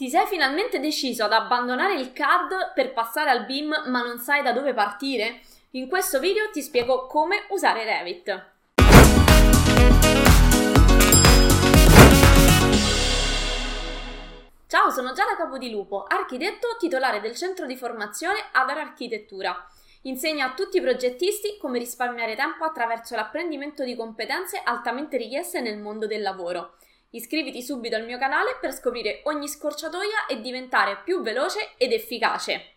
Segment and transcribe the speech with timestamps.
[0.00, 4.42] Ti sei finalmente deciso ad abbandonare il CAD per passare al BIM ma non sai
[4.42, 5.42] da dove partire?
[5.72, 8.46] In questo video ti spiego come usare Revit.
[14.66, 19.54] Ciao, sono Giada Capodilupo, architetto titolare del centro di formazione Adar Architettura.
[20.04, 25.76] Insegna a tutti i progettisti come risparmiare tempo attraverso l'apprendimento di competenze altamente richieste nel
[25.76, 26.76] mondo del lavoro.
[27.10, 32.74] Iscriviti subito al mio canale per scoprire ogni scorciatoia e diventare più veloce ed efficace.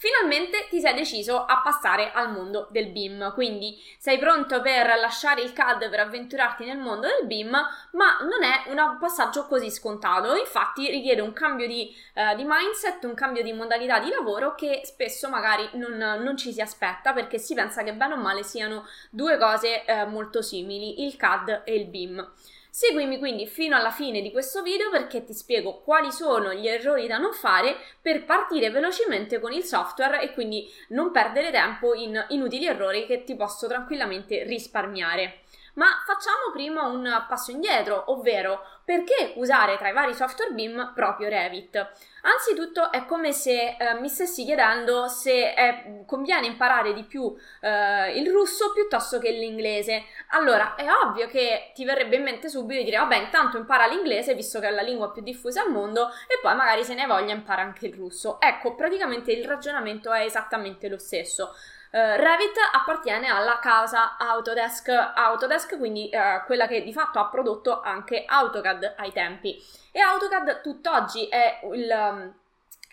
[0.00, 5.42] Finalmente ti sei deciso a passare al mondo del BIM, quindi sei pronto per lasciare
[5.42, 10.34] il CAD per avventurarti nel mondo del BIM, ma non è un passaggio così scontato,
[10.36, 14.80] infatti richiede un cambio di, eh, di mindset, un cambio di modalità di lavoro che
[14.84, 18.86] spesso magari non, non, ci si aspetta perché si pensa che bene o male siano
[19.10, 22.32] due cose eh, molto simili, il CAD e il BIM.
[22.72, 27.08] Seguimi quindi fino alla fine di questo video perché ti spiego quali sono gli errori
[27.08, 32.24] da non fare per partire velocemente con il software e quindi non perdere tempo in
[32.28, 35.40] inutili errori che ti posso tranquillamente risparmiare.
[35.74, 41.28] Ma facciamo prima un passo indietro, ovvero perché usare tra i vari software BIM proprio
[41.28, 41.92] Revit?
[42.22, 48.18] Anzitutto è come se eh, mi stessi chiedendo se è, conviene imparare di più eh,
[48.18, 50.04] il russo piuttosto che l'inglese.
[50.30, 54.34] Allora, è ovvio che ti verrebbe in mente subito di dire, vabbè, intanto impara l'inglese
[54.34, 57.32] visto che è la lingua più diffusa al mondo e poi magari se ne voglia
[57.32, 58.40] impara anche il russo.
[58.40, 61.54] Ecco, praticamente il ragionamento è esattamente lo stesso.
[61.92, 67.80] Uh, Revit appartiene alla casa Autodesk, Autodesk quindi uh, quella che di fatto ha prodotto
[67.80, 69.60] anche AutoCAD ai tempi.
[69.92, 72.34] E AutoCAD tutt'oggi è il, um,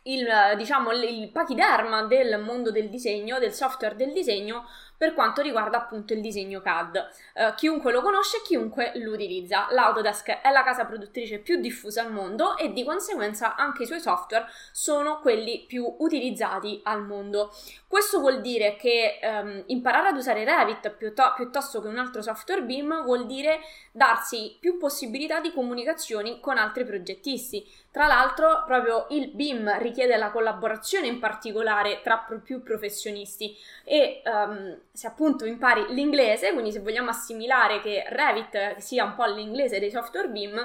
[0.03, 4.65] il, diciamo, il pachiderma del mondo del disegno, del software del disegno,
[4.97, 7.09] per quanto riguarda appunto il disegno CAD.
[7.35, 9.67] Uh, chiunque lo conosce, chiunque lo utilizza.
[9.69, 13.99] L'Autodesk è la casa produttrice più diffusa al mondo e di conseguenza anche i suoi
[13.99, 17.53] software sono quelli più utilizzati al mondo.
[17.87, 22.63] Questo vuol dire che um, imparare ad usare Revit piuttosto, piuttosto che un altro software
[22.63, 23.59] BIM vuol dire
[23.91, 27.65] darsi più possibilità di comunicazioni con altri progettisti.
[27.97, 34.77] Tra l'altro, proprio il BIM richiede la collaborazione in particolare tra più professionisti e um,
[34.91, 39.89] se appunto impari l'inglese, quindi se vogliamo assimilare che Revit sia un po' l'inglese dei
[39.89, 40.57] software BIM,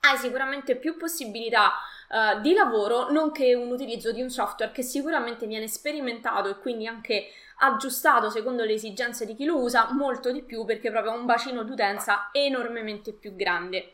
[0.00, 1.72] hai sicuramente più possibilità
[2.08, 6.86] uh, di lavoro, nonché un utilizzo di un software che sicuramente viene sperimentato e quindi
[6.86, 7.26] anche
[7.58, 11.26] aggiustato secondo le esigenze di chi lo usa molto di più perché proprio ha un
[11.26, 13.92] bacino d'utenza enormemente più grande.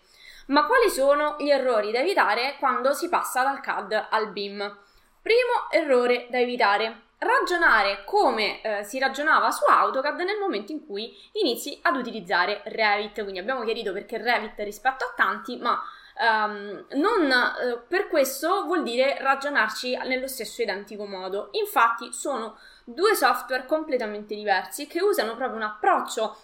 [0.50, 4.78] Ma quali sono gli errori da evitare quando si passa dal CAD al BIM?
[5.22, 11.16] Primo errore da evitare, ragionare come eh, si ragionava su AutoCAD nel momento in cui
[11.34, 13.22] inizi ad utilizzare Revit.
[13.22, 15.80] Quindi abbiamo chiarito perché Revit rispetto a tanti, ma
[16.18, 21.50] um, non eh, per questo vuol dire ragionarci nello stesso identico modo.
[21.52, 26.36] Infatti sono due software completamente diversi che usano proprio un approccio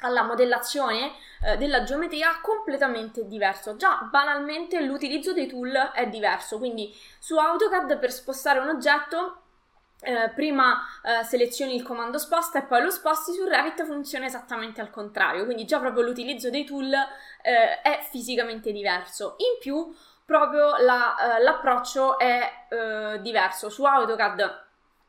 [0.00, 3.76] alla modellazione eh, della geometria completamente diverso.
[3.76, 9.42] Già banalmente l'utilizzo dei tool è diverso, quindi su AutoCAD per spostare un oggetto
[10.00, 14.80] eh, prima eh, selezioni il comando sposta e poi lo sposti su Revit funziona esattamente
[14.80, 16.92] al contrario, quindi già proprio l'utilizzo dei tool
[17.42, 19.34] eh, è fisicamente diverso.
[19.38, 19.92] In più,
[20.24, 23.70] proprio la, eh, l'approccio è eh, diverso.
[23.70, 24.66] Su AutoCAD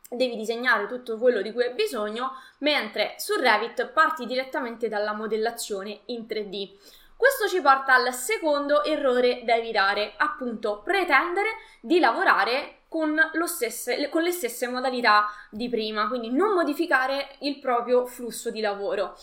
[0.09, 6.01] devi disegnare tutto quello di cui hai bisogno, mentre su Revit parti direttamente dalla modellazione
[6.05, 6.77] in 3D.
[7.15, 11.49] Questo ci porta al secondo errore da evitare, appunto pretendere
[11.81, 18.05] di lavorare con, stesse, con le stesse modalità di prima, quindi non modificare il proprio
[18.05, 19.17] flusso di lavoro.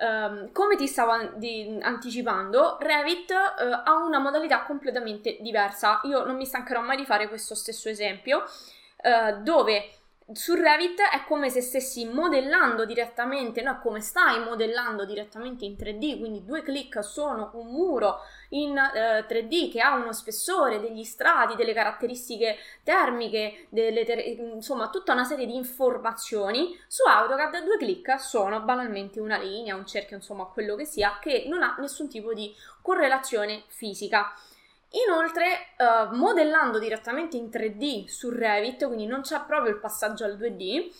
[0.00, 6.00] Um, come ti stavo di, anticipando, Revit uh, ha una modalità completamente diversa.
[6.04, 9.90] Io non mi stancherò mai di fare questo stesso esempio, uh, dove
[10.32, 16.18] su Revit è come se stessi modellando direttamente, no, come stai modellando direttamente in 3D,
[16.18, 21.56] quindi due clic sono un muro in eh, 3D che ha uno spessore, degli strati,
[21.56, 26.78] delle caratteristiche termiche, ter- insomma tutta una serie di informazioni.
[26.86, 31.44] Su AutoCAD due clic sono banalmente una linea, un cerchio, insomma quello che sia, che
[31.48, 34.32] non ha nessun tipo di correlazione fisica.
[35.06, 40.36] Inoltre, uh, modellando direttamente in 3D su Revit, quindi non c'è proprio il passaggio al
[40.36, 40.90] 2D,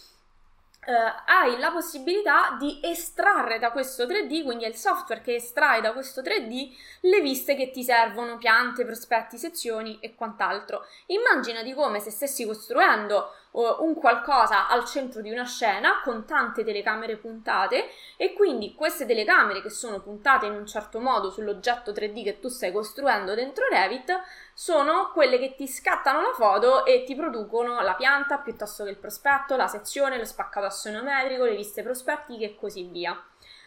[0.84, 0.90] Uh,
[1.26, 5.92] hai la possibilità di estrarre da questo 3D, quindi è il software che estrae da
[5.92, 10.84] questo 3D le viste che ti servono, piante, prospetti, sezioni e quant'altro.
[11.06, 16.24] Immagina di come se stessi costruendo uh, un qualcosa al centro di una scena con
[16.24, 21.92] tante telecamere puntate e quindi queste telecamere che sono puntate in un certo modo sull'oggetto
[21.92, 24.20] 3D che tu stai costruendo dentro Revit
[24.54, 28.98] sono quelle che ti scattano la foto e ti producono la pianta piuttosto che il
[28.98, 33.20] prospetto, la sezione, lo spaccato assonometrico, le viste prospettiche e così via.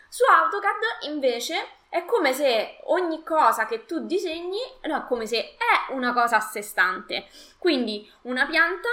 [0.10, 1.56] Su AutoCAD invece
[1.90, 6.42] è come se ogni cosa che tu disegni, no, come se è una cosa a
[6.42, 7.28] sé stante.
[7.58, 8.88] Quindi una pianta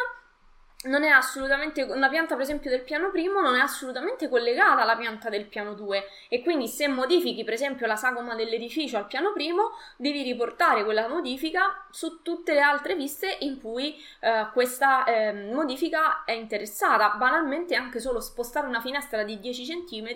[0.84, 4.96] non è assolutamente una pianta per esempio del piano primo non è assolutamente collegata alla
[4.96, 9.32] pianta del piano 2 e quindi se modifichi per esempio la sagoma dell'edificio al piano
[9.32, 15.32] primo devi riportare quella modifica su tutte le altre viste in cui eh, questa eh,
[15.32, 17.11] modifica è interessata.
[17.17, 20.08] Banalmente anche solo spostare una finestra di 10 cm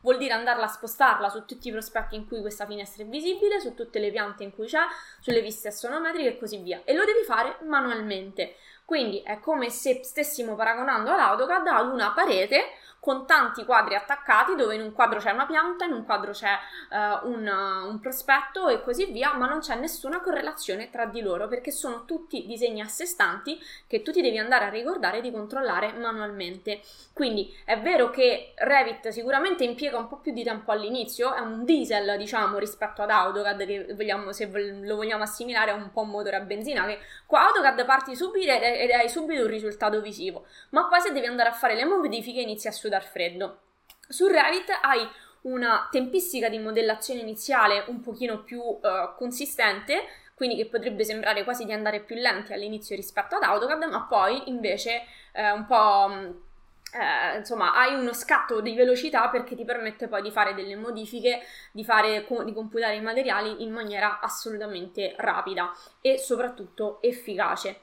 [0.00, 3.60] vuol dire andarla a spostarla su tutti i prospetti in cui questa finestra è visibile
[3.60, 4.82] su tutte le piante in cui c'è
[5.20, 6.82] sulle viste assonometriche e così via.
[6.84, 8.56] E lo devi fare manualmente
[8.92, 14.76] quindi è come se stessimo paragonando all'AutoCAD ad una parete con tanti quadri attaccati dove
[14.76, 16.52] in un quadro c'è una pianta, in un quadro c'è
[16.90, 21.20] uh, un, uh, un, prospetto e così via, ma non c'è nessuna correlazione tra di
[21.20, 25.20] loro perché sono tutti disegni a sé stanti che tu ti devi andare a ricordare
[25.20, 26.80] di controllare manualmente.
[27.12, 31.64] Quindi è vero che Revit sicuramente impiega un po' più di tempo all'inizio, è un
[31.64, 36.10] diesel diciamo rispetto ad AutoCAD che vogliamo, se lo vogliamo assimilare a un po' un
[36.10, 40.86] motore a benzina che qua AutoCAD parti subito ed hai subito un risultato visivo, ma
[40.86, 43.60] poi se devi andare a fare le modifiche inizi a sudare dal freddo.
[44.06, 45.08] Su Revit hai
[45.42, 50.04] una tempistica di modellazione iniziale un pochino più uh, consistente,
[50.34, 54.48] quindi che potrebbe sembrare quasi di andare più lenti all'inizio rispetto ad AutoCAD, ma poi
[54.48, 56.50] invece eh, un po'...
[56.94, 61.40] Eh, insomma, hai uno scatto di velocità perché ti permette poi di fare delle modifiche,
[61.72, 65.72] di, fare, di computare i materiali in maniera assolutamente rapida
[66.02, 67.80] e soprattutto efficace.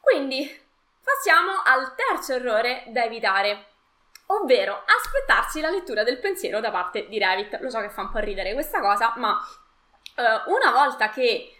[0.00, 0.48] Quindi
[1.02, 3.69] passiamo al terzo errore da evitare
[4.30, 7.58] ovvero aspettarsi la lettura del pensiero da parte di Revit.
[7.60, 11.58] Lo so che fa un po' ridere questa cosa, ma uh, una volta che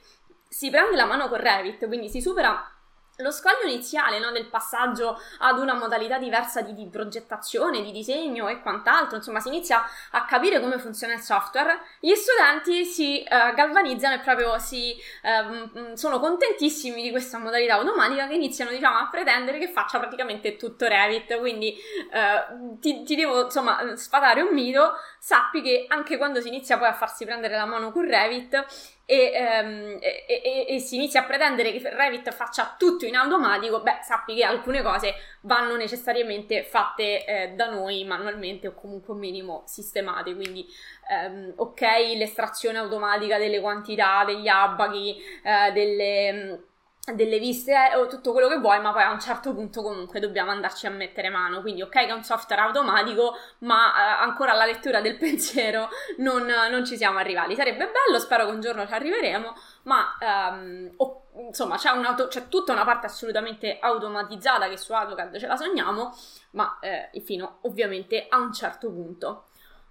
[0.48, 2.79] si prende la mano con Revit, quindi si supera
[3.20, 8.48] lo scoglio iniziale no, del passaggio ad una modalità diversa di, di, progettazione, di disegno
[8.48, 13.54] e quant'altro, insomma si inizia a capire come funziona il software, gli studenti si uh,
[13.54, 19.08] galvanizzano e proprio si, uh, sono contentissimi di questa modalità automatica che iniziano diciamo, a
[19.08, 21.76] pretendere che faccia praticamente tutto Revit, quindi
[22.12, 26.88] uh, ti, ti, devo insomma sfatare un mito, sappi che anche quando si inizia poi
[26.88, 31.24] a farsi prendere la mano con Revit e, ehm, e, e, e, si inizia a
[31.24, 37.24] pretendere che Revit faccia tutto in automatico, beh, sappi che alcune cose vanno necessariamente fatte
[37.24, 40.32] eh, da noi manualmente o comunque un minimo sistemate.
[40.32, 40.64] Quindi,
[41.10, 41.80] ehm, ok,
[42.14, 46.68] l'estrazione automatica delle quantità, degli abaghi, eh, delle
[47.14, 50.20] delle viste eh, o tutto quello che vuoi, ma poi a un certo punto comunque
[50.20, 51.60] dobbiamo andarci a mettere mano.
[51.60, 55.88] Quindi, ok, che è un software automatico, ma eh, ancora alla lettura del pensiero
[56.18, 57.54] non, non, ci siamo arrivati.
[57.54, 59.54] Sarebbe bello, spero che un giorno ci arriveremo,
[59.84, 61.90] ma ehm, oh, insomma c'è,
[62.28, 66.14] c'è, tutta una parte assolutamente automatizzata che su AutoCAD ce la sogniamo,
[66.52, 69.46] ma eh, fino ovviamente a un certo punto.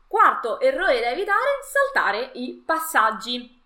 [0.08, 3.59] Quarto errore da evitare, saltare i passaggi.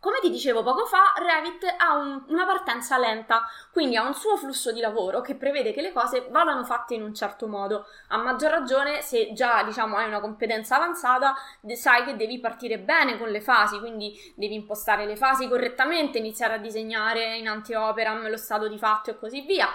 [0.00, 4.38] Come ti dicevo poco fa, Revit ha un, una partenza lenta, quindi ha un suo
[4.38, 7.84] flusso di lavoro che prevede che le cose vadano fatte in un certo modo.
[8.08, 11.34] A maggior ragione, se già diciamo hai una competenza avanzata,
[11.74, 16.54] sai che devi partire bene con le fasi, quindi devi impostare le fasi correttamente, iniziare
[16.54, 19.68] a disegnare in antioperam lo stato di fatto e così via.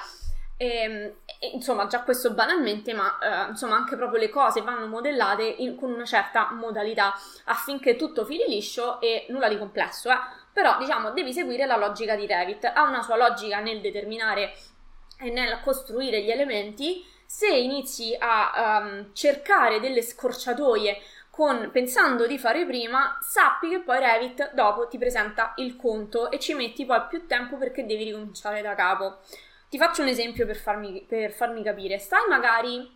[0.57, 4.87] E, ehm, e, insomma, già questo banalmente, ma eh, insomma, anche proprio le cose vanno
[4.87, 7.13] modellate in, con una certa modalità
[7.45, 10.17] affinché tutto fili liscio e nulla di complesso, eh.
[10.53, 12.63] Però, diciamo, devi seguire la logica di Revit.
[12.63, 14.53] Ha una sua logica nel determinare
[15.19, 17.05] e nel costruire gli elementi.
[17.25, 20.97] Se inizi a um, cercare delle scorciatoie
[21.29, 26.39] con, pensando di fare prima, sappi che poi Revit dopo ti presenta il conto e
[26.39, 29.17] ci metti poi più tempo perché devi ricominciare da capo.
[29.69, 31.97] Ti faccio un esempio per farmi, per farmi capire.
[31.97, 32.93] Stai magari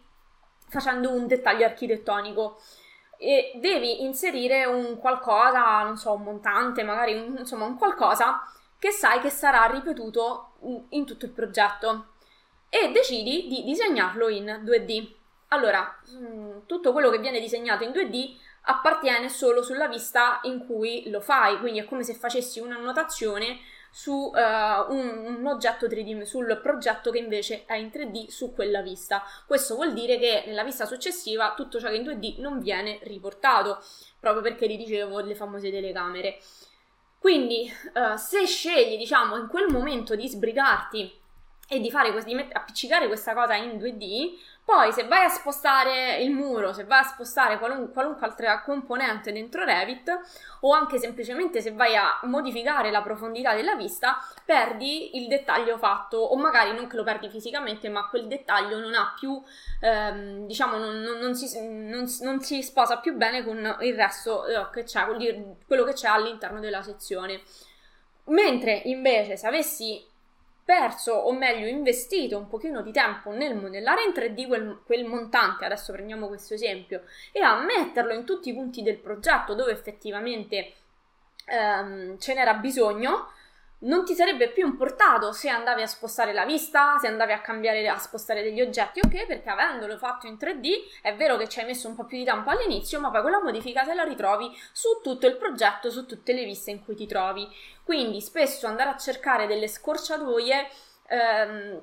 [0.68, 2.62] facendo un dettaglio architettonico
[3.18, 8.42] e devi inserire un qualcosa, non so, un montante, magari un, insomma un qualcosa
[8.78, 10.54] che sai che sarà ripetuto
[10.90, 12.14] in tutto il progetto
[12.70, 15.16] e decidi di disegnarlo in 2D.
[15.50, 21.10] Allora, mm, tutto quello che viene disegnato in 2D appartiene solo sulla vista in cui
[21.10, 23.60] lo fai, quindi è come se facessi un'annotazione
[23.92, 28.82] su uh, un, un, oggetto 3D, sul progetto che invece è in 3D su quella
[28.82, 29.24] vista.
[29.46, 33.00] Questo vuol dire che nella vista successiva tutto ciò che è in 2D non viene
[33.04, 33.82] riportato,
[34.20, 36.40] proprio perché vi dicevo le famose telecamere.
[37.20, 41.18] Quindi, uh, se scegli, diciamo, in quel momento di sbrigarti
[41.68, 44.38] e di, fare, di appiccicare questa cosa in 2D,
[44.70, 49.32] poi se vai a spostare il muro, se vai a spostare qualun- qualunque altra componente
[49.32, 50.20] dentro Revit
[50.60, 56.18] o anche semplicemente se vai a modificare la profondità della vista, perdi il dettaglio fatto
[56.18, 59.42] o magari non che lo perdi fisicamente, ma quel dettaglio non ha più,
[59.82, 64.70] ehm, diciamo, non, non, non, si, non, si, sposa più bene con il resto eh,
[64.72, 65.04] che c'è,
[65.66, 67.42] quello che c'è all'interno della sezione.
[68.26, 70.06] Mentre invece se avessi
[70.70, 75.66] perso o meglio investito un pochino di tempo nel modellare in 3D quel, quel, montante,
[75.66, 80.74] adesso prendiamo questo esempio, e a metterlo in tutti i punti del progetto dove effettivamente
[81.46, 83.32] ehm, ce n'era bisogno,
[83.80, 87.88] non ti sarebbe più importato se andavi a spostare la vista, se andavi a cambiare,
[87.88, 89.26] a spostare degli oggetti, ok?
[89.26, 92.26] Perché avendolo fatto in 3D è vero che ci hai messo un po' più di
[92.26, 96.34] tempo all'inizio, ma poi quella modifica te la ritrovi su tutto il progetto, su tutte
[96.34, 97.48] le viste in cui ti trovi.
[97.84, 100.68] Quindi spesso andare a cercare delle scorciatoie
[101.08, 101.82] ehm,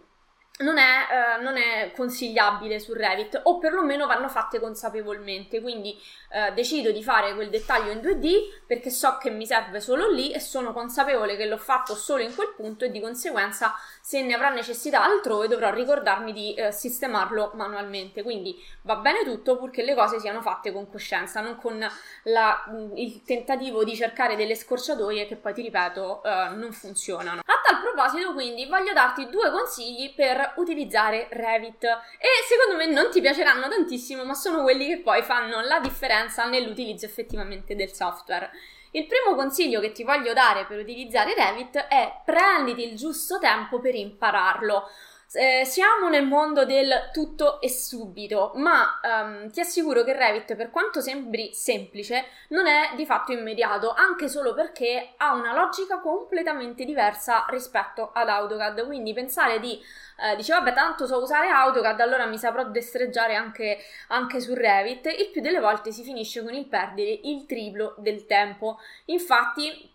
[0.59, 5.99] non è, eh, non è, consigliabile su Revit o perlomeno vanno fatte consapevolmente quindi
[6.31, 10.33] eh, decido di fare quel dettaglio in 2D perché so che mi serve solo lì
[10.33, 14.35] e sono consapevole che l'ho fatto solo in quel punto e di conseguenza se ne
[14.35, 18.23] avrà necessità altrove dovrò ricordarmi di eh, sistemarlo manualmente.
[18.23, 21.87] Quindi va bene tutto purché le cose siano fatte con coscienza non con
[22.25, 27.41] la, il tentativo di cercare delle scorciatoie che poi ti ripeto eh, non funzionano.
[27.45, 33.11] A tal proposito quindi voglio darti due consigli per utilizzare Revit e secondo me non
[33.11, 38.51] ti piaceranno tantissimo, ma sono quelli che poi fanno la differenza nell'utilizzo effettivamente del software.
[38.93, 43.79] Il primo consiglio che ti voglio dare per utilizzare Revit è prenditi il giusto tempo
[43.79, 44.89] per impararlo.
[45.33, 50.71] Eh, siamo nel mondo del tutto e subito, ma um, ti assicuro che Revit, per
[50.71, 56.85] quanto sembri semplice, non è di fatto immediato, anche solo perché ha una logica completamente
[56.85, 58.87] diversa rispetto ad AutoCAD.
[58.87, 59.79] Quindi pensare di,
[60.21, 63.79] eh, dice vabbè tanto so usare AutoCAD, allora mi saprò destreggiare anche,
[64.09, 68.27] anche su Revit, il più delle volte si finisce con il perdere il triplo del
[68.27, 68.79] tempo.
[69.07, 69.95] Infatti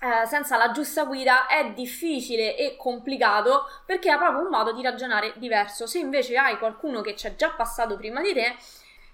[0.00, 4.82] eh, senza la giusta guida è difficile e complicato perché ha proprio un modo di
[4.82, 5.86] ragionare diverso.
[5.86, 8.56] Se invece hai qualcuno che ci è già passato prima di te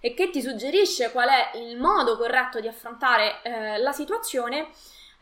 [0.00, 4.68] e che ti suggerisce qual è il modo corretto di affrontare eh, la situazione,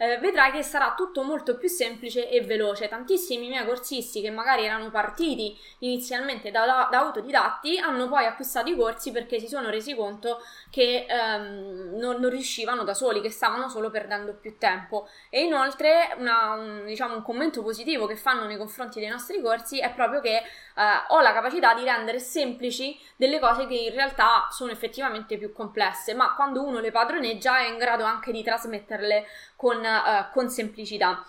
[0.02, 2.88] eh, vedrai che sarà tutto molto più semplice e veloce.
[2.88, 8.68] Tantissimi miei corsisti che magari erano partiti inizialmente da, da, da autodidatti hanno poi acquistato
[8.68, 13.30] i corsi perché si sono resi conto che ehm, non, non, riuscivano da soli, che
[13.30, 15.09] stavano solo perdendo più tempo.
[15.30, 19.78] E inoltre una, un, diciamo, un commento positivo che fanno nei confronti dei nostri corsi
[19.78, 20.42] è proprio che
[20.76, 25.52] eh, ho la capacità di rendere semplici delle cose che in realtà sono effettivamente più
[25.52, 29.26] complesse, ma quando uno le padroneggia è in grado anche di trasmetterle
[29.57, 31.25] con, uh, con semplicità.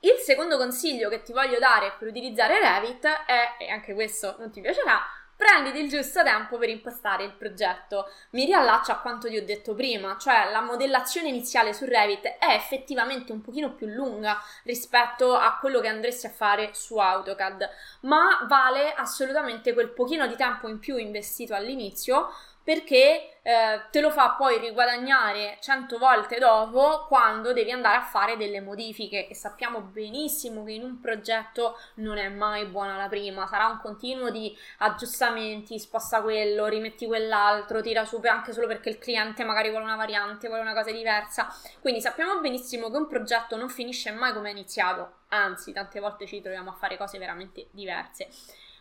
[0.00, 4.50] Il secondo consiglio che ti voglio dare per utilizzare Revit è, e anche questo non
[4.50, 5.00] ti piacerà,
[5.36, 8.08] prenditi il giusto tempo per impostare il progetto.
[8.30, 12.54] Mi riallaccio a quanto ti ho detto prima, cioè la modellazione iniziale su Revit è
[12.54, 17.68] effettivamente un pochino più lunga rispetto a quello che andresti a fare su AutoCAD,
[18.00, 22.30] ma vale assolutamente quel pochino di tempo in più investito all'inizio
[22.64, 28.38] perché eh, te lo fa poi riguadagnare 100 volte dopo quando devi andare a fare
[28.38, 33.46] delle modifiche e sappiamo benissimo che in un progetto non è mai buona la prima,
[33.46, 38.98] sarà un continuo di aggiustamenti, sposta quello, rimetti quell'altro, tira su anche solo perché il
[38.98, 41.54] cliente magari vuole una variante, vuole una cosa diversa.
[41.80, 46.26] Quindi sappiamo benissimo che un progetto non finisce mai come è iniziato, anzi tante volte
[46.26, 48.28] ci troviamo a fare cose veramente diverse.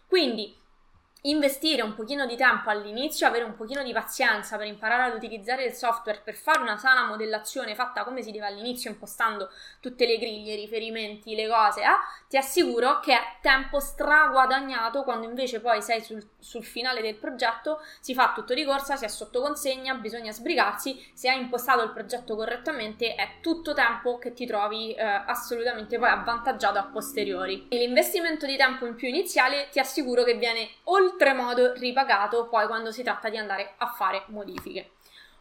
[0.08, 0.62] Quindi
[1.26, 5.64] investire un pochino di tempo all'inizio, avere un pochino di pazienza per imparare ad utilizzare
[5.64, 9.50] il software per fare una sana modellazione fatta come si deve all'inizio, impostando
[9.80, 11.86] tutte le griglie, i riferimenti, le cose, eh,
[12.28, 17.82] ti assicuro che è tempo straguadagnato quando invece poi sei sul, sul, finale del progetto,
[18.02, 21.92] si fa tutto di corsa, si è sotto consegna, bisogna sbrigarsi, se hai impostato il
[21.92, 27.68] progetto correttamente è tutto tempo che ti trovi eh, assolutamente poi avvantaggiato a posteriori.
[27.70, 32.68] E l'investimento di tempo in più iniziale ti assicuro che viene oltre oltremodo ripagato poi
[32.68, 34.92] quando si tratta di andare a fare modifiche.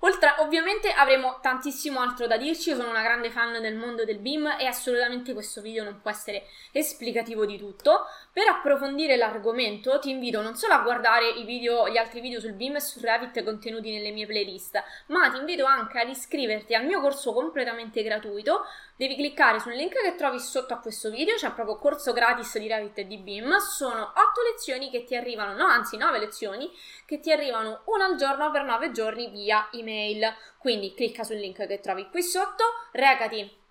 [0.05, 4.19] Oltre, ovviamente avremo tantissimo altro da dirci, io sono una grande fan del mondo del
[4.19, 8.07] BIM e assolutamente questo video non può essere esplicativo di tutto.
[8.33, 12.76] Per approfondire l'argomento ti invito non solo a guardare video, gli altri video sul BIM
[12.76, 17.00] e su Revit contenuti nelle mie playlist, ma ti invito anche ad iscriverti al mio
[17.00, 18.64] corso completamente gratuito
[19.03, 22.69] Devi cliccare sul link che trovi sotto a questo video, c'è proprio corso gratis di
[22.69, 23.57] Revit e di BIM.
[23.57, 24.15] Sono 8
[24.53, 26.71] lezioni che ti arrivano, no, anzi 9 lezioni
[27.05, 30.33] che ti arrivano una al giorno per 9 giorni via email.
[30.57, 33.62] Quindi clicca sul link che trovi qui sotto, recati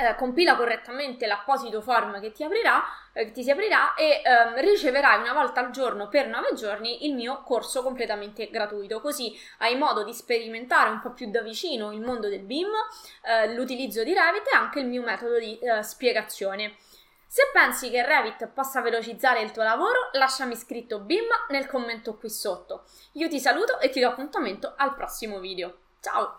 [0.00, 4.60] eh, compila correttamente l'apposito form che ti aprirà, eh, che ti si aprirà e ehm,
[4.60, 9.76] riceverai una volta al giorno per 9 giorni il mio corso completamente gratuito, così hai
[9.76, 12.68] modo di sperimentare un po' più da vicino il mondo del BIM,
[13.22, 16.76] eh, l'utilizzo di Revit e anche il mio metodo di eh, spiegazione.
[17.26, 22.28] Se pensi che Revit possa velocizzare il tuo lavoro, lasciami scritto BIM nel commento qui
[22.28, 22.86] sotto.
[23.12, 25.76] Io ti saluto e ti do appuntamento al prossimo video.
[26.00, 26.38] Ciao!